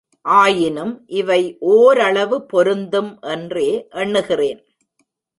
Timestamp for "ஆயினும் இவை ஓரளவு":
0.25-2.45